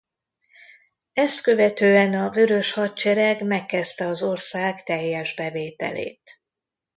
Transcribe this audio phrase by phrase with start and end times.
[1.13, 6.41] Ezt követően a Vörös Hadsereg megkezdte az ország teljes bevételét.